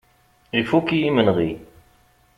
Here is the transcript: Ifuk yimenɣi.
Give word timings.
Ifuk 0.59 0.87
yimenɣi. 0.99 1.51